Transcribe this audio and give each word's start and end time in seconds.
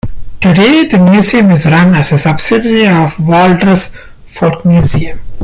Today 0.39 0.87
the 0.87 0.97
museum 0.97 1.51
is 1.51 1.67
run 1.67 1.93
as 1.93 2.11
a 2.11 2.17
subsidiary 2.17 2.87
of 2.87 3.13
Valdres 3.17 3.91
Folkemuseum. 4.33 5.19